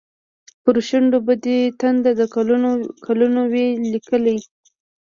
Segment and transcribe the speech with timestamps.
[0.63, 2.21] پر شونډو به دې تنده، د
[3.07, 4.35] کلونو وي لیکلې